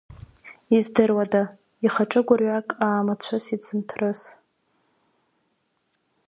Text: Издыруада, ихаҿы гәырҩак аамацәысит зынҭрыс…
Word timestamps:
Издыруада, 0.75 1.43
ихаҿы 1.85 2.21
гәырҩак 2.27 2.67
аамацәысит 2.85 3.61
зынҭрыс… 3.67 4.21